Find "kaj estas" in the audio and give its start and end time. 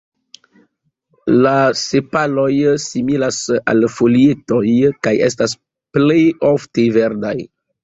5.05-5.57